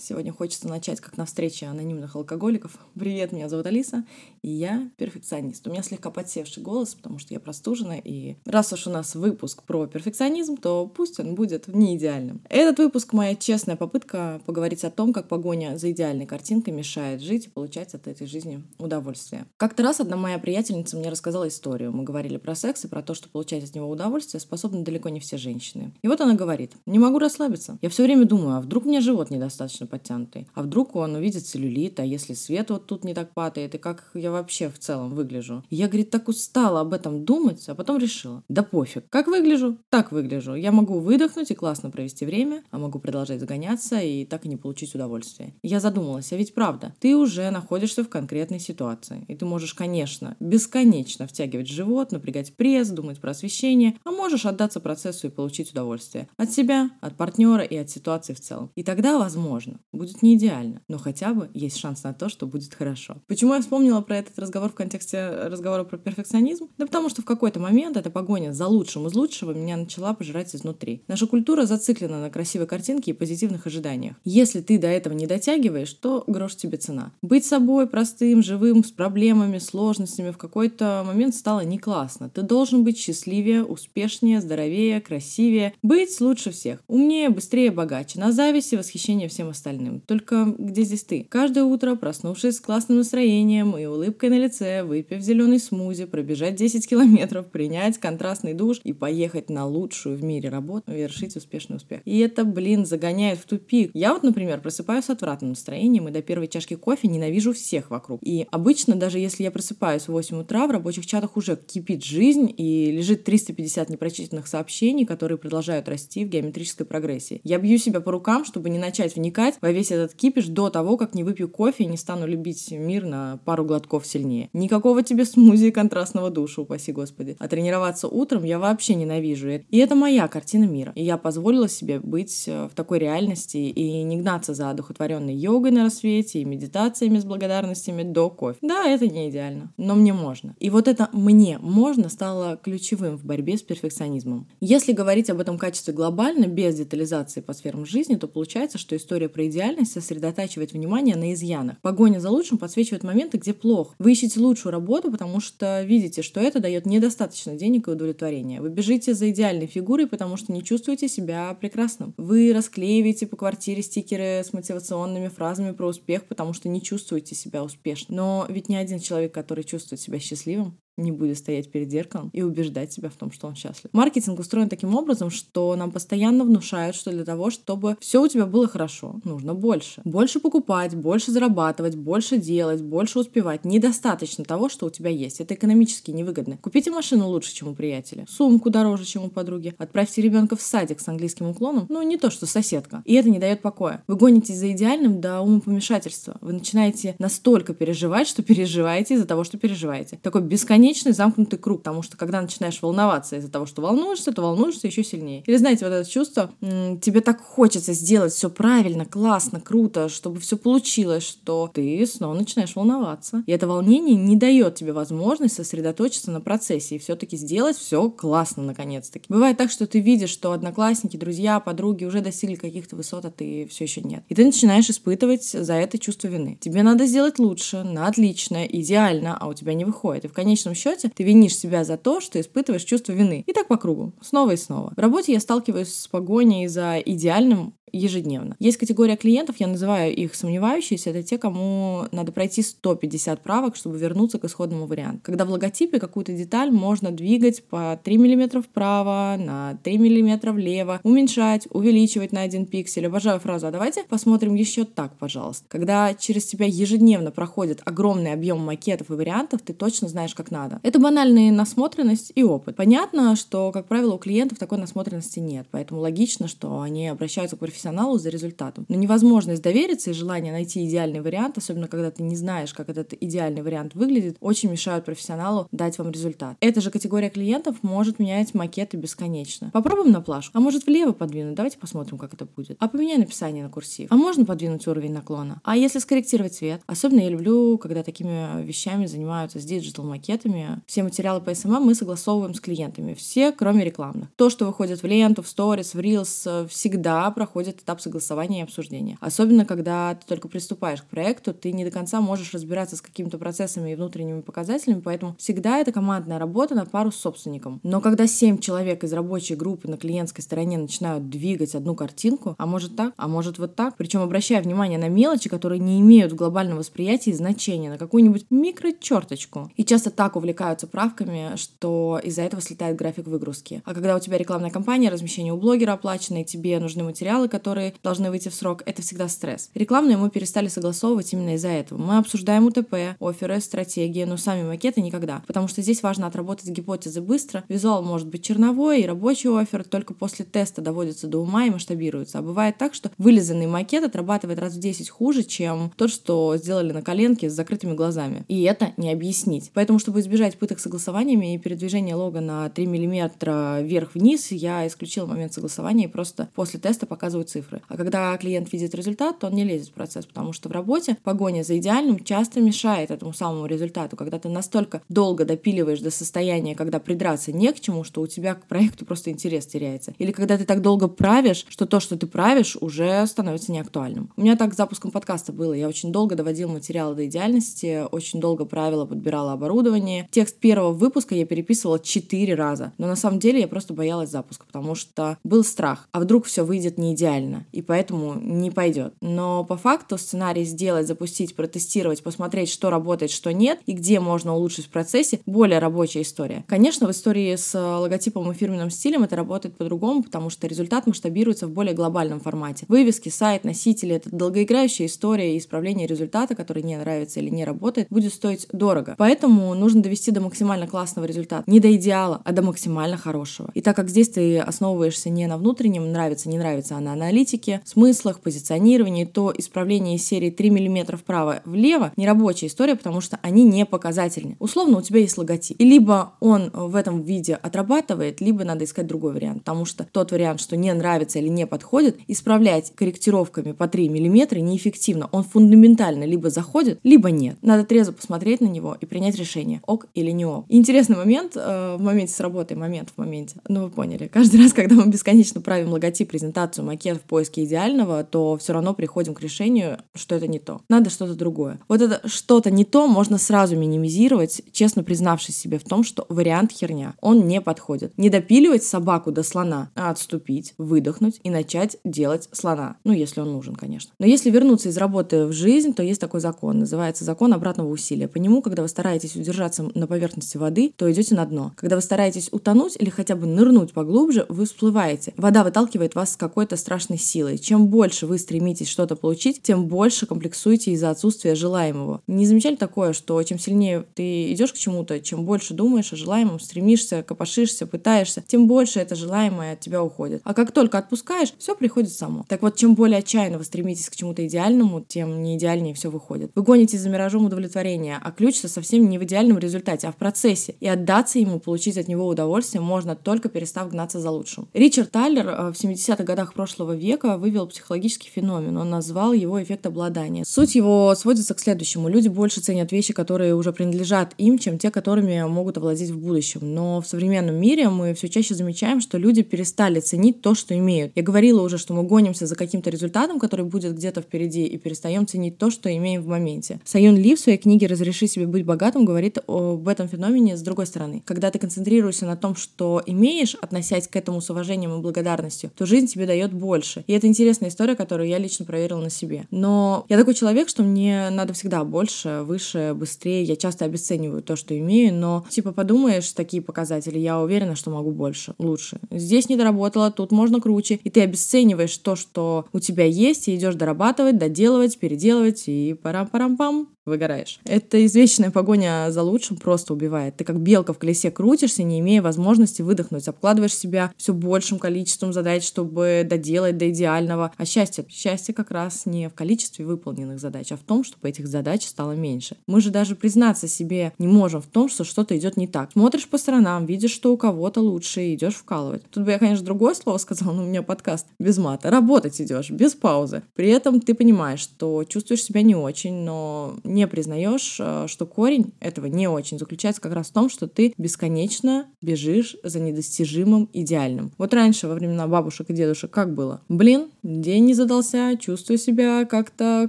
Сегодня 0.00 0.32
хочется 0.32 0.66
начать 0.66 0.98
как 0.98 1.18
на 1.18 1.26
встрече 1.26 1.66
анонимных 1.66 2.16
алкоголиков. 2.16 2.78
Привет, 2.98 3.32
меня 3.32 3.50
зовут 3.50 3.66
Алиса, 3.66 4.04
и 4.40 4.48
я 4.48 4.88
перфекционист. 4.96 5.66
У 5.66 5.70
меня 5.70 5.82
слегка 5.82 6.10
подсевший 6.10 6.62
голос, 6.62 6.94
потому 6.94 7.18
что 7.18 7.34
я 7.34 7.40
простужена, 7.40 7.98
и 7.98 8.36
раз 8.46 8.72
уж 8.72 8.86
у 8.86 8.90
нас 8.90 9.14
выпуск 9.14 9.62
про 9.64 9.86
перфекционизм, 9.86 10.56
то 10.56 10.86
пусть 10.86 11.20
он 11.20 11.34
будет 11.34 11.68
не 11.68 11.98
идеальным. 11.98 12.40
Этот 12.48 12.78
выпуск— 12.78 13.12
моя 13.12 13.34
честная 13.36 13.76
попытка 13.76 14.40
поговорить 14.46 14.84
о 14.84 14.90
том, 14.90 15.12
как 15.12 15.28
погоня 15.28 15.76
за 15.76 15.90
идеальной 15.90 16.24
картинкой 16.24 16.72
мешает 16.72 17.20
жить 17.20 17.46
и 17.46 17.50
получать 17.50 17.92
от 17.92 18.06
этой 18.06 18.26
жизни 18.26 18.64
удовольствие. 18.78 19.44
Как-то 19.58 19.82
раз 19.82 20.00
одна 20.00 20.16
моя 20.16 20.38
приятельница 20.38 20.96
мне 20.96 21.10
рассказала 21.10 21.46
историю. 21.46 21.92
Мы 21.92 22.04
говорили 22.04 22.38
про 22.38 22.54
секс 22.54 22.86
и 22.86 22.88
про 22.88 23.02
то, 23.02 23.12
что 23.12 23.28
получать 23.28 23.64
от 23.64 23.74
него 23.74 23.90
удовольствие 23.90 24.40
способны 24.40 24.82
далеко 24.82 25.10
не 25.10 25.20
все 25.20 25.36
женщины. 25.36 25.92
И 26.00 26.08
вот 26.08 26.22
она 26.22 26.32
говорит, 26.32 26.72
не 26.86 26.98
могу 26.98 27.18
расслабиться. 27.18 27.78
Я 27.82 27.90
все 27.90 28.04
время 28.04 28.24
думаю, 28.24 28.56
а 28.56 28.60
вдруг 28.62 28.86
меня 28.86 29.02
живот 29.02 29.28
недостаточно 29.28 29.89
подтянутый? 29.90 30.48
А 30.54 30.62
вдруг 30.62 30.96
он 30.96 31.14
увидит 31.14 31.46
целлюлит? 31.46 32.00
А 32.00 32.04
если 32.04 32.34
свет 32.34 32.70
вот 32.70 32.86
тут 32.86 33.04
не 33.04 33.14
так 33.14 33.34
падает? 33.34 33.74
И 33.74 33.78
как 33.78 34.10
я 34.14 34.30
вообще 34.30 34.68
в 34.68 34.78
целом 34.78 35.14
выгляжу? 35.14 35.64
Я, 35.68 35.88
говорит, 35.88 36.10
так 36.10 36.28
устала 36.28 36.80
об 36.80 36.94
этом 36.94 37.24
думать, 37.24 37.68
а 37.68 37.74
потом 37.74 37.98
решила. 37.98 38.42
Да 38.48 38.62
пофиг. 38.62 39.04
Как 39.10 39.26
выгляжу? 39.26 39.78
Так 39.90 40.12
выгляжу. 40.12 40.54
Я 40.54 40.72
могу 40.72 41.00
выдохнуть 41.00 41.50
и 41.50 41.54
классно 41.54 41.90
провести 41.90 42.24
время, 42.24 42.62
а 42.70 42.78
могу 42.78 42.98
продолжать 42.98 43.40
загоняться 43.40 44.00
и 44.00 44.24
так 44.24 44.46
и 44.46 44.48
не 44.48 44.56
получить 44.56 44.94
удовольствие. 44.94 45.54
Я 45.62 45.80
задумалась, 45.80 46.32
а 46.32 46.36
ведь 46.36 46.54
правда, 46.54 46.94
ты 47.00 47.16
уже 47.16 47.50
находишься 47.50 48.04
в 48.04 48.08
конкретной 48.08 48.60
ситуации. 48.60 49.24
И 49.28 49.34
ты 49.34 49.44
можешь, 49.44 49.74
конечно, 49.74 50.36
бесконечно 50.38 51.26
втягивать 51.26 51.68
живот, 51.68 52.12
напрягать 52.12 52.54
пресс, 52.54 52.88
думать 52.88 53.20
про 53.20 53.32
освещение, 53.32 53.96
а 54.04 54.10
можешь 54.10 54.46
отдаться 54.46 54.80
процессу 54.80 55.26
и 55.26 55.30
получить 55.30 55.72
удовольствие. 55.72 56.28
От 56.36 56.52
себя, 56.52 56.90
от 57.00 57.16
партнера 57.16 57.62
и 57.62 57.76
от 57.76 57.90
ситуации 57.90 58.34
в 58.34 58.40
целом. 58.40 58.70
И 58.76 58.82
тогда, 58.82 59.18
возможно, 59.18 59.79
будет 59.92 60.22
не 60.22 60.36
идеально, 60.36 60.82
но 60.88 60.98
хотя 60.98 61.34
бы 61.34 61.50
есть 61.54 61.76
шанс 61.76 62.02
на 62.02 62.12
то, 62.12 62.28
что 62.28 62.46
будет 62.46 62.74
хорошо. 62.74 63.22
Почему 63.26 63.54
я 63.54 63.60
вспомнила 63.60 64.00
про 64.00 64.18
этот 64.18 64.38
разговор 64.38 64.70
в 64.70 64.74
контексте 64.74 65.30
разговора 65.30 65.84
про 65.84 65.98
перфекционизм? 65.98 66.68
Да 66.78 66.86
потому 66.86 67.08
что 67.08 67.22
в 67.22 67.24
какой-то 67.24 67.60
момент 67.60 67.96
эта 67.96 68.10
погоня 68.10 68.52
за 68.52 68.66
лучшим 68.66 69.06
из 69.06 69.14
лучшего 69.14 69.52
меня 69.52 69.76
начала 69.76 70.14
пожирать 70.14 70.54
изнутри. 70.54 71.04
Наша 71.08 71.26
культура 71.26 71.66
зациклена 71.66 72.20
на 72.20 72.30
красивой 72.30 72.66
картинке 72.66 73.10
и 73.10 73.14
позитивных 73.14 73.66
ожиданиях. 73.66 74.16
Если 74.24 74.60
ты 74.60 74.78
до 74.78 74.86
этого 74.86 75.12
не 75.14 75.26
дотягиваешь, 75.26 75.92
то 75.94 76.24
грош 76.26 76.56
тебе 76.56 76.78
цена. 76.78 77.12
Быть 77.22 77.44
собой 77.44 77.86
простым, 77.86 78.42
живым, 78.42 78.84
с 78.84 78.90
проблемами, 78.90 79.58
сложностями 79.58 80.30
в 80.30 80.38
какой-то 80.38 81.02
момент 81.06 81.34
стало 81.34 81.60
не 81.60 81.78
классно. 81.78 82.28
Ты 82.30 82.42
должен 82.42 82.84
быть 82.84 82.98
счастливее, 82.98 83.64
успешнее, 83.64 84.40
здоровее, 84.40 85.00
красивее, 85.00 85.74
быть 85.82 86.20
лучше 86.20 86.50
всех, 86.50 86.80
умнее, 86.86 87.30
быстрее, 87.30 87.70
богаче. 87.70 88.18
На 88.18 88.32
зависть 88.32 88.72
и 88.72 88.76
восхищение 88.76 89.28
всем 89.28 89.48
остальным. 89.48 89.69
Только 90.06 90.54
где 90.58 90.82
здесь 90.82 91.04
ты? 91.04 91.26
Каждое 91.28 91.64
утро, 91.64 91.94
проснувшись 91.94 92.56
с 92.56 92.60
классным 92.60 92.98
настроением 92.98 93.76
и 93.76 93.84
улыбкой 93.84 94.30
на 94.30 94.38
лице, 94.38 94.82
выпив 94.82 95.20
зеленый 95.20 95.58
смузи, 95.58 96.06
пробежать 96.06 96.56
10 96.56 96.88
километров, 96.88 97.50
принять 97.50 97.98
контрастный 97.98 98.54
душ 98.54 98.80
и 98.84 98.92
поехать 98.92 99.50
на 99.50 99.66
лучшую 99.66 100.16
в 100.16 100.22
мире 100.22 100.48
работу, 100.48 100.92
вершить 100.92 101.36
успешный 101.36 101.76
успех. 101.76 102.00
И 102.04 102.18
это, 102.18 102.44
блин, 102.44 102.86
загоняет 102.86 103.38
в 103.38 103.44
тупик. 103.44 103.90
Я 103.94 104.12
вот, 104.14 104.22
например, 104.22 104.60
просыпаюсь 104.60 105.04
с 105.06 105.10
отвратным 105.10 105.50
настроением 105.50 106.08
и 106.08 106.12
до 106.12 106.22
первой 106.22 106.48
чашки 106.48 106.74
кофе 106.74 107.08
ненавижу 107.08 107.52
всех 107.52 107.90
вокруг. 107.90 108.20
И 108.22 108.46
обычно, 108.50 108.96
даже 108.96 109.18
если 109.18 109.42
я 109.42 109.50
просыпаюсь 109.50 110.02
в 110.02 110.08
8 110.08 110.40
утра, 110.40 110.66
в 110.66 110.70
рабочих 110.70 111.06
чатах 111.06 111.36
уже 111.36 111.56
кипит 111.56 112.04
жизнь 112.04 112.52
и 112.56 112.90
лежит 112.90 113.24
350 113.24 113.90
непрочитанных 113.90 114.46
сообщений, 114.46 115.06
которые 115.06 115.38
продолжают 115.38 115.88
расти 115.88 116.24
в 116.24 116.28
геометрической 116.28 116.86
прогрессии. 116.86 117.40
Я 117.44 117.58
бью 117.58 117.78
себя 117.78 118.00
по 118.00 118.12
рукам, 118.12 118.44
чтобы 118.44 118.70
не 118.70 118.78
начать 118.78 119.16
вникать 119.16 119.49
во 119.60 119.70
весь 119.70 119.90
этот 119.90 120.14
кипиш 120.14 120.46
до 120.46 120.70
того, 120.70 120.96
как 120.96 121.14
не 121.14 121.24
выпью 121.24 121.48
кофе 121.48 121.84
и 121.84 121.86
не 121.86 121.96
стану 121.96 122.26
любить 122.26 122.70
мир 122.70 123.04
на 123.04 123.38
пару 123.44 123.64
глотков 123.64 124.06
сильнее. 124.06 124.48
Никакого 124.52 125.02
тебе 125.02 125.24
смузи 125.24 125.66
и 125.66 125.70
контрастного 125.70 126.30
душа, 126.30 126.62
упаси 126.62 126.92
господи. 126.92 127.36
А 127.38 127.48
тренироваться 127.48 128.08
утром 128.08 128.44
я 128.44 128.58
вообще 128.58 128.94
ненавижу. 128.94 129.50
И 129.50 129.78
это 129.78 129.94
моя 129.94 130.28
картина 130.28 130.64
мира. 130.64 130.92
И 130.94 131.02
я 131.02 131.16
позволила 131.16 131.68
себе 131.68 131.98
быть 131.98 132.44
э, 132.46 132.68
в 132.70 132.74
такой 132.74 132.98
реальности 132.98 133.56
и 133.56 134.02
не 134.02 134.16
гнаться 134.16 134.54
за 134.54 134.70
одухотворенной 134.70 135.34
йогой 135.34 135.70
на 135.70 135.84
рассвете 135.84 136.40
и 136.40 136.44
медитациями 136.44 137.18
с 137.18 137.24
благодарностями 137.24 138.02
до 138.02 138.30
кофе. 138.30 138.58
Да, 138.62 138.86
это 138.86 139.08
не 139.08 139.30
идеально, 139.30 139.72
но 139.76 139.94
мне 139.94 140.12
можно. 140.12 140.54
И 140.58 140.70
вот 140.70 140.88
это 140.88 141.08
«мне 141.12 141.58
можно» 141.58 142.08
стало 142.08 142.58
ключевым 142.62 143.16
в 143.16 143.24
борьбе 143.24 143.56
с 143.56 143.62
перфекционизмом. 143.62 144.48
Если 144.60 144.92
говорить 144.92 145.30
об 145.30 145.40
этом 145.40 145.58
качестве 145.58 145.94
глобально, 145.94 146.46
без 146.46 146.76
детализации 146.76 147.40
по 147.40 147.52
сферам 147.52 147.86
жизни, 147.86 148.16
то 148.16 148.28
получается, 148.28 148.78
что 148.78 148.96
история 148.96 149.28
про 149.40 149.46
идеальность 149.46 149.92
сосредотачивает 149.92 150.72
внимание 150.72 151.16
на 151.16 151.32
изъянах. 151.32 151.80
Погоня 151.80 152.18
за 152.18 152.28
лучшим 152.28 152.58
подсвечивает 152.58 153.04
моменты, 153.04 153.38
где 153.38 153.54
плохо. 153.54 153.94
Вы 153.98 154.12
ищете 154.12 154.38
лучшую 154.38 154.70
работу, 154.70 155.10
потому 155.10 155.40
что 155.40 155.82
видите, 155.82 156.20
что 156.20 156.40
это 156.40 156.60
дает 156.60 156.84
недостаточно 156.84 157.54
денег 157.54 157.88
и 157.88 157.92
удовлетворения. 157.92 158.60
Вы 158.60 158.68
бежите 158.68 159.14
за 159.14 159.30
идеальной 159.30 159.66
фигурой, 159.66 160.06
потому 160.06 160.36
что 160.36 160.52
не 160.52 160.62
чувствуете 160.62 161.08
себя 161.08 161.56
прекрасным. 161.58 162.12
Вы 162.18 162.52
расклеиваете 162.52 163.26
по 163.26 163.36
квартире 163.36 163.82
стикеры 163.82 164.44
с 164.44 164.52
мотивационными 164.52 165.28
фразами 165.28 165.72
про 165.72 165.88
успех, 165.88 166.26
потому 166.26 166.52
что 166.52 166.68
не 166.68 166.82
чувствуете 166.82 167.34
себя 167.34 167.64
успешным. 167.64 168.16
Но 168.18 168.46
ведь 168.46 168.68
ни 168.68 168.74
один 168.74 168.98
человек, 168.98 169.32
который 169.32 169.64
чувствует 169.64 170.02
себя 170.02 170.18
счастливым, 170.18 170.76
не 171.00 171.12
будет 171.12 171.38
стоять 171.38 171.70
перед 171.70 171.90
зеркалом 171.90 172.30
и 172.32 172.42
убеждать 172.42 172.92
себя 172.92 173.08
в 173.08 173.14
том, 173.14 173.32
что 173.32 173.46
он 173.46 173.54
счастлив. 173.54 173.90
Маркетинг 173.92 174.38
устроен 174.38 174.68
таким 174.68 174.94
образом, 174.94 175.30
что 175.30 175.74
нам 175.76 175.90
постоянно 175.90 176.44
внушают, 176.44 176.96
что 176.96 177.10
для 177.10 177.24
того, 177.24 177.50
чтобы 177.50 177.96
все 178.00 178.22
у 178.22 178.28
тебя 178.28 178.46
было 178.46 178.68
хорошо, 178.68 179.20
нужно 179.24 179.54
больше. 179.54 180.02
Больше 180.04 180.40
покупать, 180.40 180.94
больше 180.94 181.32
зарабатывать, 181.32 181.96
больше 181.96 182.38
делать, 182.38 182.82
больше 182.82 183.18
успевать. 183.18 183.64
Недостаточно 183.64 184.44
того, 184.44 184.68
что 184.68 184.86
у 184.86 184.90
тебя 184.90 185.10
есть. 185.10 185.40
Это 185.40 185.54
экономически 185.54 186.10
невыгодно. 186.10 186.56
Купите 186.58 186.90
машину 186.90 187.28
лучше, 187.28 187.54
чем 187.54 187.68
у 187.68 187.74
приятеля. 187.74 188.26
Сумку 188.28 188.70
дороже, 188.70 189.04
чем 189.04 189.24
у 189.24 189.28
подруги. 189.28 189.74
Отправьте 189.78 190.22
ребенка 190.22 190.56
в 190.56 190.62
садик 190.62 191.00
с 191.00 191.08
английским 191.08 191.48
уклоном. 191.48 191.86
Ну, 191.88 192.02
не 192.02 192.16
то, 192.16 192.30
что 192.30 192.46
соседка. 192.46 193.02
И 193.04 193.14
это 193.14 193.30
не 193.30 193.38
дает 193.38 193.62
покоя. 193.62 194.02
Вы 194.06 194.16
гонитесь 194.16 194.56
за 194.58 194.70
идеальным 194.72 195.20
до 195.20 195.40
умопомешательства. 195.40 196.36
Вы 196.40 196.52
начинаете 196.52 197.14
настолько 197.18 197.74
переживать, 197.74 198.28
что 198.28 198.42
переживаете 198.42 199.14
из-за 199.14 199.26
того, 199.26 199.44
что 199.44 199.58
переживаете. 199.58 200.18
Такой 200.22 200.42
бесконечный 200.42 200.89
бесконечный 200.90 201.12
замкнутый 201.12 201.58
круг, 201.58 201.80
потому 201.80 202.02
что 202.02 202.16
когда 202.16 202.40
начинаешь 202.40 202.82
волноваться 202.82 203.36
из-за 203.36 203.50
того, 203.50 203.66
что 203.66 203.82
волнуешься, 203.82 204.32
то 204.32 204.42
волнуешься 204.42 204.88
еще 204.88 205.04
сильнее. 205.04 205.42
Или 205.46 205.56
знаете, 205.56 205.84
вот 205.84 205.92
это 205.92 206.08
чувство, 206.08 206.50
тебе 206.60 207.20
так 207.20 207.40
хочется 207.40 207.92
сделать 207.92 208.32
все 208.32 208.50
правильно, 208.50 209.04
классно, 209.04 209.60
круто, 209.60 210.08
чтобы 210.08 210.40
все 210.40 210.56
получилось, 210.56 211.22
что 211.22 211.70
ты 211.72 212.04
снова 212.06 212.34
начинаешь 212.34 212.74
волноваться. 212.74 213.44
И 213.46 213.52
это 213.52 213.68
волнение 213.68 214.16
не 214.16 214.36
дает 214.36 214.74
тебе 214.74 214.92
возможность 214.92 215.54
сосредоточиться 215.54 216.30
на 216.30 216.40
процессе 216.40 216.96
и 216.96 216.98
все-таки 216.98 217.36
сделать 217.36 217.76
все 217.76 218.10
классно 218.10 218.62
наконец-таки. 218.62 219.26
Бывает 219.28 219.56
так, 219.56 219.70
что 219.70 219.86
ты 219.86 220.00
видишь, 220.00 220.30
что 220.30 220.52
одноклассники, 220.52 221.16
друзья, 221.16 221.60
подруги 221.60 222.04
уже 222.04 222.20
достигли 222.20 222.56
каких-то 222.56 222.96
высот, 222.96 223.24
а 223.24 223.30
ты 223.30 223.68
все 223.70 223.84
еще 223.84 224.00
нет. 224.00 224.24
И 224.28 224.34
ты 224.34 224.44
начинаешь 224.44 224.90
испытывать 224.90 225.44
за 225.44 225.74
это 225.74 225.98
чувство 225.98 226.28
вины. 226.28 226.58
Тебе 226.60 226.82
надо 226.82 227.06
сделать 227.06 227.38
лучше, 227.38 227.84
на 227.84 228.06
отлично, 228.06 228.64
идеально, 228.64 229.36
а 229.36 229.46
у 229.46 229.54
тебя 229.54 229.74
не 229.74 229.84
выходит. 229.84 230.24
И 230.24 230.28
в 230.28 230.32
конечном 230.32 230.69
счете 230.74 231.08
ты 231.08 231.22
винишь 231.22 231.56
себя 231.56 231.84
за 231.84 231.96
то, 231.96 232.20
что 232.20 232.40
испытываешь 232.40 232.84
чувство 232.84 233.12
вины. 233.12 233.44
И 233.46 233.52
так 233.52 233.68
по 233.68 233.76
кругу, 233.76 234.12
снова 234.20 234.52
и 234.52 234.56
снова. 234.56 234.92
В 234.96 235.00
работе 235.00 235.32
я 235.32 235.40
сталкиваюсь 235.40 235.94
с 235.94 236.08
погоней 236.08 236.66
за 236.66 236.98
идеальным 236.98 237.74
ежедневно. 237.92 238.56
Есть 238.58 238.78
категория 238.78 239.16
клиентов, 239.16 239.56
я 239.58 239.66
называю 239.66 240.14
их 240.14 240.34
сомневающиеся, 240.34 241.10
это 241.10 241.22
те, 241.22 241.38
кому 241.38 242.04
надо 242.12 242.32
пройти 242.32 242.62
150 242.62 243.42
правок, 243.42 243.76
чтобы 243.76 243.98
вернуться 243.98 244.38
к 244.38 244.44
исходному 244.44 244.86
варианту. 244.86 245.20
Когда 245.22 245.44
в 245.44 245.50
логотипе 245.50 245.98
какую-то 245.98 246.32
деталь 246.32 246.70
можно 246.70 247.10
двигать 247.10 247.64
по 247.64 247.98
3 248.02 248.18
мм 248.18 248.62
вправо, 248.62 249.36
на 249.38 249.78
3 249.82 249.98
мм 249.98 250.52
влево, 250.52 251.00
уменьшать, 251.02 251.66
увеличивать 251.70 252.32
на 252.32 252.42
1 252.42 252.66
пиксель. 252.66 253.06
Обожаю 253.06 253.40
фразу, 253.40 253.66
а 253.66 253.70
давайте 253.70 254.04
посмотрим 254.04 254.54
еще 254.54 254.84
так, 254.84 255.16
пожалуйста. 255.18 255.64
Когда 255.68 256.14
через 256.14 256.46
тебя 256.46 256.66
ежедневно 256.66 257.30
проходит 257.30 257.82
огромный 257.84 258.32
объем 258.32 258.58
макетов 258.60 259.10
и 259.10 259.14
вариантов, 259.14 259.62
ты 259.62 259.72
точно 259.72 260.08
знаешь, 260.08 260.34
как 260.34 260.50
надо. 260.50 260.80
Это 260.82 260.98
банальная 260.98 261.50
насмотренность 261.50 262.32
и 262.34 262.42
опыт. 262.42 262.76
Понятно, 262.76 263.36
что, 263.36 263.72
как 263.72 263.86
правило, 263.86 264.14
у 264.14 264.18
клиентов 264.18 264.58
такой 264.58 264.78
насмотренности 264.78 265.38
нет, 265.40 265.66
поэтому 265.70 266.00
логично, 266.00 266.48
что 266.48 266.80
они 266.80 267.08
обращаются 267.08 267.56
к 267.56 267.60
профессионалам 267.60 267.79
профессионалу 267.80 268.18
за 268.18 268.28
результатом. 268.28 268.84
Но 268.88 268.96
невозможность 268.96 269.62
довериться 269.62 270.10
и 270.10 270.12
желание 270.12 270.52
найти 270.52 270.86
идеальный 270.86 271.20
вариант, 271.20 271.56
особенно 271.56 271.88
когда 271.88 272.10
ты 272.10 272.22
не 272.22 272.36
знаешь, 272.36 272.74
как 272.74 272.90
этот 272.90 273.14
идеальный 273.18 273.62
вариант 273.62 273.94
выглядит, 273.94 274.36
очень 274.40 274.70
мешают 274.70 275.06
профессионалу 275.06 275.66
дать 275.72 275.96
вам 275.98 276.10
результат. 276.10 276.56
Эта 276.60 276.82
же 276.82 276.90
категория 276.90 277.30
клиентов 277.30 277.76
может 277.82 278.18
менять 278.18 278.52
макеты 278.52 278.98
бесконечно. 278.98 279.70
Попробуем 279.72 280.12
на 280.12 280.20
плашку. 280.20 280.56
А 280.56 280.60
может 280.60 280.86
влево 280.86 281.12
подвинуть? 281.12 281.54
Давайте 281.54 281.78
посмотрим, 281.78 282.18
как 282.18 282.34
это 282.34 282.44
будет. 282.44 282.76
А 282.80 282.88
поменяй 282.88 283.16
написание 283.16 283.64
на 283.64 283.70
курсив. 283.70 284.08
А 284.10 284.16
можно 284.16 284.44
подвинуть 284.44 284.86
уровень 284.86 285.12
наклона? 285.12 285.60
А 285.64 285.76
если 285.76 286.00
скорректировать 286.00 286.54
цвет? 286.54 286.82
Особенно 286.86 287.20
я 287.20 287.30
люблю, 287.30 287.78
когда 287.78 288.02
такими 288.02 288.62
вещами 288.62 289.06
занимаются 289.06 289.58
с 289.58 289.64
диджитал-макетами. 289.64 290.82
Все 290.86 291.02
материалы 291.02 291.40
по 291.40 291.50
SMM 291.50 291.80
мы 291.80 291.94
согласовываем 291.94 292.54
с 292.54 292.60
клиентами. 292.60 293.14
Все, 293.14 293.52
кроме 293.52 293.84
рекламных. 293.84 294.28
То, 294.36 294.50
что 294.50 294.66
выходит 294.66 295.02
в 295.02 295.06
ленту, 295.06 295.42
в 295.42 295.48
сторис, 295.48 295.94
в 295.94 295.98
Reels, 295.98 296.68
всегда 296.68 297.30
проходит 297.30 297.69
этап 297.78 298.00
согласования 298.00 298.60
и 298.60 298.62
обсуждения. 298.62 299.16
Особенно, 299.20 299.64
когда 299.64 300.14
ты 300.14 300.26
только 300.26 300.48
приступаешь 300.48 301.02
к 301.02 301.06
проекту, 301.06 301.54
ты 301.54 301.72
не 301.72 301.84
до 301.84 301.90
конца 301.90 302.20
можешь 302.20 302.52
разбираться 302.52 302.96
с 302.96 303.00
какими-то 303.00 303.38
процессами 303.38 303.92
и 303.92 303.94
внутренними 303.94 304.40
показателями, 304.40 305.00
поэтому 305.00 305.36
всегда 305.38 305.78
это 305.78 305.92
командная 305.92 306.38
работа 306.38 306.74
на 306.74 306.86
пару 306.86 307.10
с 307.10 307.16
собственником. 307.16 307.80
Но 307.82 308.00
когда 308.00 308.26
7 308.26 308.58
человек 308.58 309.04
из 309.04 309.12
рабочей 309.12 309.54
группы 309.54 309.88
на 309.88 309.96
клиентской 309.96 310.42
стороне 310.42 310.78
начинают 310.78 311.28
двигать 311.28 311.74
одну 311.74 311.94
картинку, 311.94 312.54
а 312.58 312.66
может 312.66 312.96
так, 312.96 313.14
а 313.16 313.28
может 313.28 313.58
вот 313.58 313.76
так, 313.76 313.96
причем 313.96 314.20
обращая 314.20 314.62
внимание 314.62 314.98
на 314.98 315.08
мелочи, 315.08 315.48
которые 315.48 315.78
не 315.78 316.00
имеют 316.00 316.32
в 316.32 316.36
глобальном 316.36 316.78
восприятии 316.78 317.30
значения, 317.30 317.90
на 317.90 317.98
какую-нибудь 317.98 318.46
микрочерточку. 318.50 319.70
И 319.76 319.84
часто 319.84 320.10
так 320.10 320.36
увлекаются 320.36 320.86
правками, 320.86 321.56
что 321.56 322.20
из-за 322.22 322.42
этого 322.42 322.62
слетает 322.62 322.96
график 322.96 323.26
выгрузки. 323.26 323.82
А 323.84 323.94
когда 323.94 324.16
у 324.16 324.20
тебя 324.20 324.38
рекламная 324.38 324.70
кампания, 324.70 325.10
размещение 325.10 325.52
у 325.52 325.56
блогера 325.56 325.92
оплачено, 325.92 326.42
и 326.42 326.44
тебе 326.44 326.78
нужны 326.78 327.02
материалы, 327.02 327.48
которые 327.60 327.92
должны 328.02 328.30
выйти 328.30 328.48
в 328.48 328.54
срок, 328.54 328.82
это 328.86 329.02
всегда 329.02 329.28
стресс. 329.28 329.68
Рекламные 329.74 330.16
мы 330.16 330.30
перестали 330.30 330.68
согласовывать 330.68 331.30
именно 331.34 331.56
из-за 331.56 331.68
этого. 331.68 332.00
Мы 332.00 332.16
обсуждаем 332.16 332.64
УТП, 332.64 332.94
оферы, 333.20 333.60
стратегии, 333.60 334.24
но 334.24 334.38
сами 334.38 334.66
макеты 334.66 335.02
никогда. 335.02 335.42
Потому 335.46 335.68
что 335.68 335.82
здесь 335.82 336.02
важно 336.02 336.26
отработать 336.26 336.70
гипотезы 336.70 337.20
быстро. 337.20 337.62
Визуал 337.68 338.02
может 338.02 338.28
быть 338.28 338.42
черновой, 338.42 339.02
и 339.02 339.06
рабочий 339.06 339.50
офер 339.50 339.84
только 339.84 340.14
после 340.14 340.46
теста 340.46 340.80
доводится 340.80 341.26
до 341.26 341.36
ума 341.38 341.66
и 341.66 341.70
масштабируется. 341.70 342.38
А 342.38 342.42
бывает 342.42 342.78
так, 342.78 342.94
что 342.94 343.10
вылизанный 343.18 343.66
макет 343.66 344.04
отрабатывает 344.04 344.58
раз 344.58 344.72
в 344.72 344.80
10 344.80 345.10
хуже, 345.10 345.42
чем 345.42 345.92
тот, 345.96 346.10
что 346.10 346.56
сделали 346.56 346.92
на 346.92 347.02
коленке 347.02 347.50
с 347.50 347.52
закрытыми 347.52 347.92
глазами. 347.92 348.46
И 348.48 348.62
это 348.62 348.94
не 348.96 349.12
объяснить. 349.12 349.70
Поэтому, 349.74 349.98
чтобы 349.98 350.20
избежать 350.20 350.56
пыток 350.56 350.78
согласованиями 350.78 351.54
и 351.54 351.58
передвижения 351.58 352.16
лога 352.16 352.40
на 352.40 352.70
3 352.70 352.86
мм 352.86 353.82
вверх-вниз, 353.82 354.50
я 354.52 354.86
исключила 354.86 355.26
момент 355.26 355.52
согласования 355.52 356.04
и 356.04 356.08
просто 356.08 356.48
после 356.54 356.80
теста 356.80 357.04
показываю 357.04 357.44
цифры. 357.50 357.82
А 357.88 357.96
когда 357.96 358.36
клиент 358.36 358.72
видит 358.72 358.94
результат, 358.94 359.38
то 359.38 359.48
он 359.48 359.54
не 359.54 359.64
лезет 359.64 359.88
в 359.88 359.92
процесс, 359.92 360.26
потому 360.26 360.52
что 360.52 360.68
в 360.68 360.72
работе 360.72 361.16
погоня 361.22 361.62
за 361.62 361.78
идеальным 361.78 362.22
часто 362.24 362.60
мешает 362.60 363.10
этому 363.10 363.32
самому 363.32 363.66
результату. 363.66 364.16
Когда 364.16 364.38
ты 364.38 364.48
настолько 364.48 365.02
долго 365.08 365.44
допиливаешь 365.44 366.00
до 366.00 366.10
состояния, 366.10 366.74
когда 366.74 366.98
придраться 366.98 367.52
не 367.52 367.72
к 367.72 367.80
чему, 367.80 368.04
что 368.04 368.20
у 368.20 368.26
тебя 368.26 368.54
к 368.54 368.66
проекту 368.66 369.04
просто 369.04 369.30
интерес 369.30 369.66
теряется. 369.66 370.14
Или 370.18 370.32
когда 370.32 370.56
ты 370.56 370.64
так 370.64 370.82
долго 370.82 371.08
правишь, 371.08 371.66
что 371.68 371.86
то, 371.86 372.00
что 372.00 372.16
ты 372.16 372.26
правишь, 372.26 372.76
уже 372.80 373.26
становится 373.26 373.72
неактуальным. 373.72 374.30
У 374.36 374.42
меня 374.42 374.56
так 374.56 374.74
с 374.74 374.76
запуском 374.76 375.10
подкаста 375.10 375.52
было. 375.52 375.72
Я 375.72 375.88
очень 375.88 376.12
долго 376.12 376.36
доводила 376.36 376.70
материалы 376.70 377.14
до 377.14 377.26
идеальности, 377.26 378.04
очень 378.10 378.40
долго 378.40 378.64
правила, 378.64 379.06
подбирала 379.06 379.52
оборудование. 379.52 380.28
Текст 380.30 380.56
первого 380.58 380.92
выпуска 380.92 381.34
я 381.34 381.46
переписывала 381.46 381.98
четыре 381.98 382.54
раза. 382.54 382.92
Но 382.98 383.06
на 383.06 383.16
самом 383.16 383.38
деле 383.38 383.60
я 383.60 383.68
просто 383.68 383.94
боялась 383.94 384.30
запуска, 384.30 384.66
потому 384.66 384.94
что 384.94 385.38
был 385.44 385.64
страх. 385.64 386.08
А 386.12 386.20
вдруг 386.20 386.44
все 386.46 386.64
выйдет 386.64 386.98
не 386.98 387.14
идеально, 387.14 387.39
и 387.72 387.82
поэтому 387.82 388.34
не 388.34 388.70
пойдет. 388.70 389.14
Но 389.20 389.64
по 389.64 389.76
факту 389.76 390.18
сценарий 390.18 390.64
сделать, 390.64 391.06
запустить, 391.06 391.54
протестировать, 391.54 392.22
посмотреть, 392.22 392.70
что 392.70 392.90
работает, 392.90 393.30
что 393.30 393.52
нет, 393.52 393.80
и 393.86 393.92
где 393.92 394.20
можно 394.20 394.54
улучшить 394.54 394.86
в 394.86 394.90
процессе, 394.90 395.40
более 395.46 395.78
рабочая 395.78 396.22
история. 396.22 396.64
Конечно, 396.68 397.06
в 397.06 397.10
истории 397.10 397.54
с 397.56 397.74
логотипом 397.74 398.50
и 398.50 398.54
фирменным 398.54 398.90
стилем 398.90 399.24
это 399.24 399.36
работает 399.36 399.76
по-другому, 399.76 400.22
потому 400.22 400.50
что 400.50 400.66
результат 400.66 401.06
масштабируется 401.06 401.66
в 401.66 401.70
более 401.70 401.94
глобальном 401.94 402.40
формате. 402.40 402.84
Вывески, 402.88 403.28
сайт, 403.28 403.64
носители— 403.64 404.14
это 404.16 404.30
долгоиграющая 404.30 405.06
история, 405.06 405.54
и 405.54 405.58
исправление 405.58 406.06
результата, 406.06 406.54
который 406.54 406.82
не 406.82 406.96
нравится 406.96 407.40
или 407.40 407.48
не 407.48 407.64
работает, 407.64 408.08
будет 408.10 408.32
стоить 408.32 408.66
дорого. 408.72 409.14
Поэтому 409.18 409.74
нужно 409.74 410.02
довести 410.02 410.30
до 410.30 410.40
максимально 410.40 410.86
классного 410.86 411.26
результата. 411.26 411.64
Не 411.66 411.80
до 411.80 411.94
идеала, 411.94 412.40
а 412.44 412.52
до 412.52 412.62
максимально 412.62 413.16
хорошего. 413.16 413.70
И 413.74 413.80
так 413.80 413.96
как 413.96 414.08
здесь 414.08 414.30
ты 414.30 414.58
основываешься 414.58 415.30
не 415.30 415.46
на 415.46 415.56
внутреннем 415.56 416.10
нравится, 416.12 416.48
не 416.48 416.58
нравится, 416.58 416.96
а 416.96 417.00
на 417.00 417.14
аналитике, 417.20 417.80
смыслах, 417.84 418.40
позиционировании, 418.40 419.24
то 419.24 419.52
исправление 419.56 420.16
из 420.16 420.26
серии 420.26 420.50
3 420.50 420.70
мм 420.70 421.16
вправо-влево 421.16 422.12
не 422.16 422.26
рабочая 422.26 422.66
история, 422.66 422.96
потому 422.96 423.20
что 423.20 423.38
они 423.42 423.64
не 423.64 423.86
показательны. 423.86 424.56
Условно 424.58 424.98
у 424.98 425.02
тебя 425.02 425.20
есть 425.20 425.38
логотип. 425.38 425.76
И 425.80 425.84
либо 425.84 426.34
он 426.40 426.70
в 426.72 426.96
этом 426.96 427.22
виде 427.22 427.54
отрабатывает, 427.54 428.40
либо 428.40 428.64
надо 428.64 428.84
искать 428.84 429.06
другой 429.06 429.32
вариант. 429.32 429.60
Потому 429.60 429.84
что 429.84 430.04
тот 430.10 430.32
вариант, 430.32 430.60
что 430.60 430.76
не 430.76 430.92
нравится 430.92 431.38
или 431.38 431.48
не 431.48 431.66
подходит, 431.66 432.18
исправлять 432.28 432.92
корректировками 432.94 433.72
по 433.72 433.88
3 433.88 434.08
мм 434.08 434.58
неэффективно. 434.58 435.28
Он 435.32 435.44
фундаментально 435.44 436.24
либо 436.24 436.50
заходит, 436.50 437.00
либо 437.02 437.30
нет. 437.30 437.56
Надо 437.62 437.84
трезво 437.84 438.12
посмотреть 438.12 438.60
на 438.60 438.66
него 438.66 438.96
и 439.00 439.06
принять 439.06 439.36
решение, 439.36 439.80
ок 439.86 440.06
или 440.14 440.30
не 440.30 440.46
ок. 440.46 440.64
интересный 440.68 441.16
момент 441.16 441.52
э, 441.56 441.96
в 441.98 442.02
моменте 442.02 442.32
с 442.32 442.40
работой, 442.40 442.76
момент 442.76 443.10
в 443.14 443.18
моменте. 443.18 443.56
Ну, 443.68 443.84
вы 443.84 443.90
поняли. 443.90 444.28
Каждый 444.28 444.62
раз, 444.62 444.72
когда 444.72 444.94
мы 444.94 445.06
бесконечно 445.06 445.60
правим 445.60 445.90
логотип, 445.90 446.30
презентацию, 446.30 446.84
макет 446.84 447.09
в 447.18 447.22
поиске 447.22 447.64
идеального, 447.64 448.24
то 448.24 448.56
все 448.56 448.72
равно 448.72 448.94
приходим 448.94 449.34
к 449.34 449.40
решению, 449.40 449.98
что 450.14 450.34
это 450.34 450.46
не 450.46 450.58
то. 450.58 450.80
Надо 450.88 451.10
что-то 451.10 451.34
другое. 451.34 451.80
Вот 451.88 452.00
это 452.00 452.20
что-то 452.28 452.70
не 452.70 452.84
то 452.84 453.06
можно 453.06 453.38
сразу 453.38 453.76
минимизировать, 453.76 454.62
честно 454.72 455.02
признавшись 455.02 455.56
себе 455.56 455.78
в 455.78 455.84
том, 455.84 456.04
что 456.04 456.26
вариант 456.28 456.72
херня. 456.72 457.14
Он 457.20 457.46
не 457.46 457.60
подходит. 457.60 458.16
Не 458.16 458.30
допиливать 458.30 458.84
собаку 458.84 459.32
до 459.32 459.42
слона, 459.42 459.90
а 459.94 460.10
отступить, 460.10 460.74
выдохнуть 460.78 461.40
и 461.42 461.50
начать 461.50 461.96
делать 462.04 462.48
слона. 462.52 462.96
Ну, 463.04 463.12
если 463.12 463.40
он 463.40 463.52
нужен, 463.52 463.74
конечно. 463.74 464.12
Но 464.18 464.26
если 464.26 464.50
вернуться 464.50 464.88
из 464.88 464.96
работы 464.96 465.46
в 465.46 465.52
жизнь, 465.52 465.92
то 465.94 466.02
есть 466.02 466.20
такой 466.20 466.40
закон. 466.40 466.78
Называется 466.78 467.24
закон 467.24 467.52
обратного 467.52 467.88
усилия. 467.88 468.28
По 468.28 468.38
нему, 468.38 468.62
когда 468.62 468.82
вы 468.82 468.88
стараетесь 468.88 469.36
удержаться 469.36 469.88
на 469.94 470.06
поверхности 470.06 470.56
воды, 470.56 470.92
то 470.96 471.10
идете 471.10 471.34
на 471.34 471.44
дно. 471.46 471.72
Когда 471.76 471.96
вы 471.96 472.02
стараетесь 472.02 472.48
утонуть 472.52 472.96
или 472.98 473.10
хотя 473.10 473.36
бы 473.36 473.46
нырнуть 473.46 473.92
поглубже, 473.92 474.46
вы 474.48 474.66
всплываете. 474.66 475.34
Вода 475.36 475.64
выталкивает 475.64 476.14
вас 476.14 476.32
с 476.32 476.36
какой-то 476.36 476.76
страшной 476.76 476.99
силой. 477.08 477.58
Чем 477.58 477.88
больше 477.88 478.26
вы 478.26 478.38
стремитесь 478.38 478.88
что-то 478.88 479.16
получить, 479.16 479.62
тем 479.62 479.86
больше 479.86 480.26
комплексуете 480.26 480.92
из-за 480.92 481.10
отсутствия 481.10 481.54
желаемого. 481.54 482.22
Не 482.26 482.46
замечали 482.46 482.76
такое, 482.76 483.12
что 483.12 483.42
чем 483.42 483.58
сильнее 483.58 484.04
ты 484.14 484.52
идешь 484.52 484.72
к 484.72 484.76
чему-то, 484.76 485.20
чем 485.20 485.44
больше 485.44 485.74
думаешь 485.74 486.12
о 486.12 486.16
желаемом, 486.16 486.60
стремишься, 486.60 487.22
копошишься, 487.22 487.86
пытаешься, 487.86 488.42
тем 488.46 488.66
больше 488.66 489.00
это 489.00 489.14
желаемое 489.14 489.74
от 489.74 489.80
тебя 489.80 490.02
уходит. 490.02 490.40
А 490.44 490.54
как 490.54 490.72
только 490.72 490.98
отпускаешь, 490.98 491.52
все 491.58 491.74
приходит 491.74 492.12
само. 492.12 492.44
Так 492.48 492.62
вот, 492.62 492.76
чем 492.76 492.94
более 492.94 493.18
отчаянно 493.18 493.58
вы 493.58 493.64
стремитесь 493.64 494.08
к 494.08 494.16
чему-то 494.16 494.46
идеальному, 494.46 495.00
тем 495.00 495.42
не 495.42 495.56
идеальнее 495.56 495.94
все 495.94 496.10
выходит. 496.10 496.50
Вы 496.54 496.62
гонитесь 496.62 497.00
за 497.00 497.08
миражом 497.08 497.46
удовлетворения, 497.46 498.20
а 498.22 498.30
ключ-то 498.30 498.68
совсем 498.68 499.08
не 499.08 499.18
в 499.18 499.24
идеальном 499.24 499.58
результате, 499.58 500.08
а 500.08 500.12
в 500.12 500.16
процессе. 500.16 500.74
И 500.80 500.86
отдаться 500.86 501.38
ему, 501.38 501.60
получить 501.60 501.98
от 501.98 502.08
него 502.08 502.26
удовольствие 502.26 502.80
можно 502.80 503.16
только 503.16 503.48
перестав 503.48 503.90
гнаться 503.90 504.20
за 504.20 504.30
лучшим. 504.30 504.68
Ричард 504.74 505.10
Тайлер 505.10 505.48
э, 505.48 505.72
в 505.72 505.74
70-х 505.74 506.24
годах 506.24 506.54
прошлого 506.54 506.89
века 506.92 507.36
вывел 507.36 507.66
психологический 507.66 508.28
феномен. 508.28 508.76
Он 508.76 508.90
назвал 508.90 509.32
его 509.32 509.62
эффект 509.62 509.86
обладания. 509.86 510.44
Суть 510.46 510.74
его 510.74 511.14
сводится 511.14 511.54
к 511.54 511.60
следующему. 511.60 512.08
Люди 512.08 512.28
больше 512.28 512.60
ценят 512.60 512.92
вещи, 512.92 513.12
которые 513.12 513.54
уже 513.54 513.72
принадлежат 513.72 514.34
им, 514.38 514.58
чем 514.58 514.78
те, 514.78 514.90
которыми 514.90 515.42
могут 515.44 515.78
овладеть 515.78 516.10
в 516.10 516.18
будущем. 516.18 516.60
Но 516.62 517.00
в 517.00 517.06
современном 517.06 517.56
мире 517.56 517.88
мы 517.88 518.14
все 518.14 518.28
чаще 518.28 518.54
замечаем, 518.54 519.00
что 519.00 519.18
люди 519.18 519.42
перестали 519.42 520.00
ценить 520.00 520.40
то, 520.42 520.54
что 520.54 520.76
имеют. 520.76 521.12
Я 521.14 521.22
говорила 521.22 521.62
уже, 521.62 521.78
что 521.78 521.94
мы 521.94 522.02
гонимся 522.02 522.46
за 522.46 522.56
каким-то 522.56 522.90
результатом, 522.90 523.38
который 523.38 523.64
будет 523.64 523.94
где-то 523.94 524.20
впереди, 524.22 524.66
и 524.66 524.78
перестаем 524.78 525.26
ценить 525.26 525.58
то, 525.58 525.70
что 525.70 525.94
имеем 525.94 526.22
в 526.22 526.26
моменте. 526.26 526.80
Сайон 526.84 527.16
Ли 527.16 527.34
в 527.34 527.40
своей 527.40 527.58
книге 527.58 527.86
«Разреши 527.86 528.26
себе 528.26 528.46
быть 528.46 528.64
богатым» 528.64 529.04
говорит 529.04 529.38
об 529.46 529.86
этом 529.88 530.08
феномене 530.08 530.56
с 530.56 530.62
другой 530.62 530.86
стороны. 530.86 531.22
Когда 531.24 531.50
ты 531.50 531.58
концентрируешься 531.58 532.26
на 532.26 532.36
том, 532.36 532.56
что 532.56 533.02
имеешь, 533.06 533.54
относясь 533.54 534.08
к 534.08 534.16
этому 534.16 534.40
с 534.40 534.50
уважением 534.50 534.98
и 534.98 535.00
благодарностью, 535.00 535.70
то 535.76 535.86
жизнь 535.86 536.06
тебе 536.06 536.26
дает 536.26 536.52
больше. 536.52 536.79
И 537.06 537.12
это 537.12 537.26
интересная 537.26 537.68
история, 537.68 537.96
которую 537.96 538.28
я 538.28 538.38
лично 538.38 538.64
проверила 538.64 539.00
на 539.00 539.10
себе. 539.10 539.46
Но 539.50 540.04
я 540.08 540.16
такой 540.18 540.34
человек, 540.34 540.68
что 540.68 540.82
мне 540.82 541.30
надо 541.30 541.52
всегда 541.52 541.84
больше, 541.84 542.42
выше, 542.44 542.92
быстрее. 542.94 543.42
Я 543.44 543.56
часто 543.56 543.84
обесцениваю 543.84 544.42
то, 544.42 544.56
что 544.56 544.76
имею, 544.78 545.14
но 545.14 545.44
типа 545.48 545.72
подумаешь, 545.72 546.32
такие 546.32 546.62
показатели, 546.62 547.18
я 547.18 547.40
уверена, 547.40 547.76
что 547.76 547.90
могу 547.90 548.10
больше, 548.10 548.54
лучше. 548.58 548.98
Здесь 549.10 549.48
не 549.48 549.56
доработала, 549.56 550.10
тут 550.10 550.32
можно 550.32 550.60
круче. 550.60 551.00
И 551.02 551.10
ты 551.10 551.22
обесцениваешь 551.22 551.96
то, 551.98 552.16
что 552.16 552.66
у 552.72 552.80
тебя 552.80 553.04
есть, 553.04 553.48
и 553.48 553.54
идешь 553.54 553.74
дорабатывать, 553.74 554.38
доделывать, 554.38 554.98
переделывать, 554.98 555.64
и 555.66 555.94
парам-парам-пам, 556.02 556.88
выгораешь. 557.06 557.60
Это 557.64 558.04
извечная 558.04 558.50
погоня 558.50 559.06
за 559.10 559.22
лучшим 559.22 559.56
просто 559.56 559.92
убивает. 559.92 560.36
Ты 560.36 560.44
как 560.44 560.60
белка 560.60 560.92
в 560.92 560.98
колесе 560.98 561.30
крутишься, 561.30 561.82
не 561.82 562.00
имея 562.00 562.22
возможности 562.22 562.82
выдохнуть, 562.82 563.28
обкладываешь 563.28 563.74
себя 563.74 564.12
все 564.16 564.32
большим 564.32 564.78
количеством 564.78 565.32
задач, 565.32 565.66
чтобы 565.66 566.26
доделать 566.28 566.69
сделать 566.70 566.78
до 566.78 566.90
идеального. 566.90 567.52
А 567.56 567.64
счастье? 567.64 568.04
Счастье 568.08 568.54
как 568.54 568.70
раз 568.70 569.06
не 569.06 569.28
в 569.28 569.34
количестве 569.34 569.84
выполненных 569.84 570.38
задач, 570.38 570.72
а 570.72 570.76
в 570.76 570.80
том, 570.80 571.04
чтобы 571.04 571.28
этих 571.28 571.46
задач 571.46 571.86
стало 571.86 572.12
меньше. 572.12 572.56
Мы 572.66 572.80
же 572.80 572.90
даже 572.90 573.14
признаться 573.14 573.68
себе 573.68 574.12
не 574.18 574.26
можем 574.26 574.60
в 574.60 574.66
том, 574.66 574.88
что 574.88 575.04
что-то 575.04 575.36
идет 575.36 575.56
не 575.56 575.66
так. 575.66 575.92
Смотришь 575.92 576.28
по 576.28 576.38
сторонам, 576.38 576.86
видишь, 576.86 577.12
что 577.12 577.32
у 577.32 577.36
кого-то 577.36 577.80
лучше, 577.80 578.22
и 578.22 578.34
идешь 578.34 578.54
вкалывать. 578.54 579.02
Тут 579.10 579.24
бы 579.24 579.30
я, 579.32 579.38
конечно, 579.38 579.64
другое 579.64 579.94
слово 579.94 580.18
сказала, 580.18 580.52
но 580.52 580.62
у 580.62 580.66
меня 580.66 580.82
подкаст 580.82 581.26
без 581.38 581.58
мата. 581.58 581.90
Работать 581.90 582.40
идешь, 582.40 582.70
без 582.70 582.94
паузы. 582.94 583.42
При 583.54 583.68
этом 583.68 584.00
ты 584.00 584.14
понимаешь, 584.14 584.60
что 584.60 585.04
чувствуешь 585.04 585.42
себя 585.42 585.62
не 585.62 585.74
очень, 585.74 586.14
но 586.14 586.76
не 586.84 587.06
признаешь, 587.06 587.76
э, 587.80 588.06
что 588.08 588.26
корень 588.26 588.72
этого 588.80 589.06
не 589.06 589.28
очень 589.28 589.58
заключается 589.58 590.00
как 590.00 590.12
раз 590.12 590.28
в 590.28 590.32
том, 590.32 590.48
что 590.48 590.66
ты 590.66 590.94
бесконечно 590.98 591.86
бежишь 592.00 592.56
за 592.62 592.80
недостижимым 592.80 593.68
идеальным. 593.72 594.32
Вот 594.38 594.54
раньше, 594.54 594.88
во 594.88 594.94
времена 594.94 595.26
бабушек 595.26 595.70
и 595.70 595.74
дедушек, 595.74 596.10
как 596.10 596.34
было? 596.34 596.59
Блин, 596.68 597.10
день 597.22 597.64
не 597.64 597.74
задался, 597.74 598.36
чувствую 598.38 598.78
себя 598.78 599.24
как-то 599.24 599.88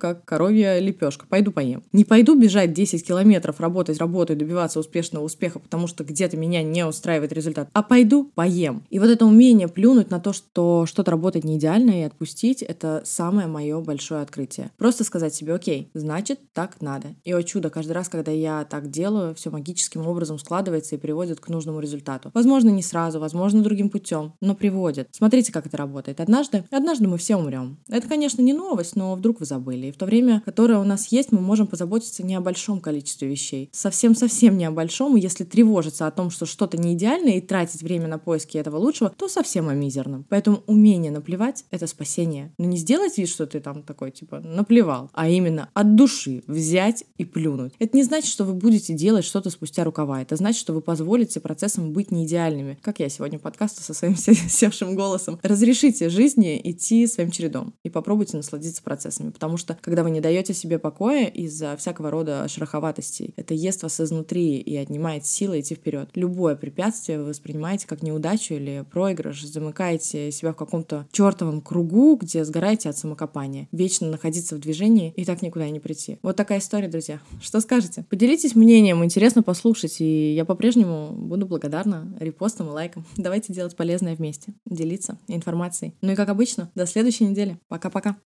как 0.00 0.24
коровья 0.24 0.78
лепешка. 0.78 1.26
Пойду 1.26 1.52
поем. 1.52 1.82
Не 1.92 2.04
пойду 2.04 2.38
бежать 2.38 2.72
10 2.72 3.06
километров, 3.06 3.60
работать, 3.60 3.98
работать, 3.98 4.38
добиваться 4.38 4.80
успешного 4.80 5.24
успеха, 5.24 5.58
потому 5.58 5.86
что 5.86 6.04
где-то 6.04 6.36
меня 6.36 6.62
не 6.62 6.86
устраивает 6.86 7.32
результат, 7.32 7.68
а 7.72 7.82
пойду 7.82 8.30
поем. 8.34 8.82
И 8.90 8.98
вот 8.98 9.08
это 9.08 9.26
умение 9.26 9.68
плюнуть 9.68 10.10
на 10.10 10.20
то, 10.20 10.32
что 10.32 10.86
что-то 10.86 11.10
работает 11.10 11.44
не 11.44 11.56
идеально 11.56 12.00
и 12.00 12.04
отпустить, 12.04 12.62
это 12.62 13.02
самое 13.04 13.48
мое 13.48 13.80
большое 13.80 14.22
открытие. 14.22 14.70
Просто 14.76 15.04
сказать 15.04 15.34
себе, 15.34 15.54
окей, 15.54 15.90
значит, 15.94 16.40
так 16.52 16.80
надо. 16.80 17.08
И, 17.24 17.32
о 17.32 17.42
чудо, 17.42 17.70
каждый 17.70 17.92
раз, 17.92 18.08
когда 18.08 18.32
я 18.32 18.64
так 18.64 18.90
делаю, 18.90 19.34
все 19.34 19.50
магическим 19.50 20.06
образом 20.06 20.38
складывается 20.38 20.94
и 20.94 20.98
приводит 20.98 21.40
к 21.40 21.48
нужному 21.48 21.80
результату. 21.80 22.30
Возможно, 22.34 22.70
не 22.70 22.82
сразу, 22.82 23.20
возможно, 23.20 23.62
другим 23.62 23.90
путем, 23.90 24.32
но 24.40 24.54
приводит. 24.54 25.08
Смотрите, 25.12 25.52
как 25.52 25.66
это 25.66 25.76
работает. 25.76 26.20
Однажды, 26.20 26.57
однажды 26.70 27.08
мы 27.08 27.18
все 27.18 27.36
умрем. 27.36 27.78
Это, 27.88 28.08
конечно, 28.08 28.42
не 28.42 28.52
новость, 28.52 28.96
но 28.96 29.14
вдруг 29.14 29.40
вы 29.40 29.46
забыли. 29.46 29.88
И 29.88 29.92
в 29.92 29.96
то 29.96 30.06
время, 30.06 30.42
которое 30.44 30.78
у 30.78 30.84
нас 30.84 31.12
есть, 31.12 31.32
мы 31.32 31.40
можем 31.40 31.66
позаботиться 31.66 32.22
не 32.22 32.34
о 32.34 32.40
большом 32.40 32.80
количестве 32.80 33.28
вещей. 33.28 33.68
Совсем-совсем 33.72 34.56
не 34.56 34.64
о 34.64 34.70
большом. 34.70 35.16
И 35.16 35.20
если 35.20 35.44
тревожиться 35.44 36.06
о 36.06 36.10
том, 36.10 36.30
что 36.30 36.46
что-то 36.46 36.76
не 36.76 36.94
идеально, 36.94 37.30
и 37.30 37.40
тратить 37.40 37.82
время 37.82 38.08
на 38.08 38.18
поиски 38.18 38.56
этого 38.58 38.76
лучшего, 38.76 39.10
то 39.10 39.28
совсем 39.28 39.68
о 39.68 39.74
мизерном. 39.74 40.24
Поэтому 40.28 40.62
умение 40.66 41.10
наплевать— 41.10 41.64
это 41.70 41.86
спасение. 41.86 42.52
Но 42.58 42.66
не 42.66 42.76
сделать 42.76 43.18
вид, 43.18 43.28
что 43.28 43.46
ты 43.46 43.60
там 43.60 43.82
такой, 43.82 44.10
типа, 44.10 44.40
наплевал, 44.40 45.10
а 45.12 45.28
именно 45.28 45.68
от 45.74 45.94
души 45.94 46.42
взять 46.46 47.04
и 47.16 47.24
плюнуть. 47.24 47.72
Это 47.78 47.96
не 47.96 48.02
значит, 48.02 48.30
что 48.30 48.44
вы 48.44 48.54
будете 48.54 48.94
делать 48.94 49.24
что-то 49.24 49.50
спустя 49.50 49.84
рукава. 49.84 50.22
Это 50.22 50.36
значит, 50.36 50.60
что 50.60 50.72
вы 50.72 50.80
позволите 50.80 51.40
процессам 51.40 51.92
быть 51.92 52.10
не 52.10 52.26
идеальными. 52.26 52.78
Как 52.82 53.00
я 53.00 53.08
сегодня 53.08 53.38
подкасту 53.38 53.82
со 53.82 53.94
своим 53.94 54.16
севшим 54.16 54.94
голосом. 54.94 55.38
Разрешите 55.42 56.08
жизни 56.38 56.60
идти 56.62 57.06
своим 57.06 57.30
чередом 57.30 57.74
и 57.82 57.90
попробуйте 57.90 58.36
насладиться 58.36 58.82
процессами. 58.82 59.30
Потому 59.30 59.56
что, 59.56 59.76
когда 59.80 60.02
вы 60.02 60.10
не 60.10 60.20
даете 60.20 60.54
себе 60.54 60.78
покоя 60.78 61.26
из-за 61.26 61.76
всякого 61.76 62.10
рода 62.10 62.46
шероховатостей, 62.48 63.34
это 63.36 63.54
ест 63.54 63.82
вас 63.82 64.00
изнутри 64.00 64.58
и 64.58 64.76
отнимает 64.76 65.26
силы 65.26 65.60
идти 65.60 65.74
вперед. 65.74 66.10
Любое 66.14 66.54
препятствие 66.56 67.18
вы 67.18 67.26
воспринимаете 67.26 67.86
как 67.86 68.02
неудачу 68.02 68.54
или 68.54 68.84
проигрыш, 68.90 69.44
замыкаете 69.44 70.30
себя 70.30 70.52
в 70.52 70.56
каком-то 70.56 71.06
чертовом 71.12 71.60
кругу, 71.60 72.16
где 72.16 72.44
сгораете 72.44 72.88
от 72.88 72.96
самокопания. 72.96 73.68
Вечно 73.72 74.08
находиться 74.08 74.54
в 74.56 74.60
движении 74.60 75.12
и 75.16 75.24
так 75.24 75.42
никуда 75.42 75.68
не 75.70 75.80
прийти. 75.80 76.18
Вот 76.22 76.36
такая 76.36 76.60
история, 76.60 76.88
друзья. 76.88 77.20
Что 77.40 77.60
скажете? 77.60 78.04
Поделитесь 78.08 78.54
мнением, 78.54 79.04
интересно 79.04 79.42
послушать, 79.42 80.00
и 80.00 80.34
я 80.34 80.44
по-прежнему 80.44 81.12
буду 81.12 81.46
благодарна 81.46 82.16
репостам 82.20 82.68
и 82.68 82.70
лайкам. 82.70 83.04
Давайте 83.16 83.52
делать 83.52 83.76
полезное 83.76 84.14
вместе, 84.14 84.54
делиться 84.66 85.18
информацией. 85.26 85.94
Ну 86.00 86.12
и 86.12 86.14
как 86.28 86.34
обычно, 86.34 86.70
до 86.74 86.84
следующей 86.84 87.24
недели. 87.24 87.58
Пока-пока. 87.68 88.18